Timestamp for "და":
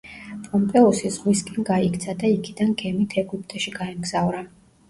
2.23-2.31